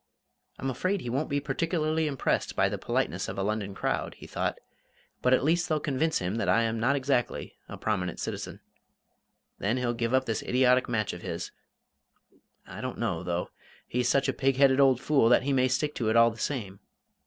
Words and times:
"I'm 0.57 0.71
afraid 0.71 1.01
he 1.01 1.11
won't 1.11 1.29
be 1.29 1.39
particularly 1.39 2.07
impressed 2.07 2.55
by 2.55 2.69
the 2.69 2.79
politeness 2.79 3.27
of 3.27 3.37
a 3.37 3.43
London 3.43 3.75
crowd," 3.75 4.15
he 4.15 4.25
thought; 4.25 4.57
"but 5.21 5.31
at 5.31 5.43
least 5.43 5.69
they'll 5.69 5.79
convince 5.79 6.17
him 6.17 6.37
that 6.37 6.49
I 6.49 6.63
am 6.63 6.79
not 6.79 6.95
exactly 6.95 7.55
a 7.69 7.77
prominent 7.77 8.19
citizen. 8.19 8.61
Then 9.59 9.77
he'll 9.77 9.93
give 9.93 10.15
up 10.15 10.25
this 10.25 10.41
idiotic 10.41 10.89
match 10.89 11.13
of 11.13 11.21
his 11.21 11.51
I 12.65 12.81
don't 12.81 12.97
know, 12.97 13.21
though. 13.21 13.51
He's 13.87 14.09
such 14.09 14.27
a 14.27 14.33
pig 14.33 14.55
headed 14.57 14.79
old 14.79 14.99
fool 14.99 15.29
that 15.29 15.43
he 15.43 15.53
may 15.53 15.67
stick 15.67 15.93
to 15.93 16.09
it 16.09 16.15
all 16.15 16.31
the 16.31 16.37
same. 16.39 16.79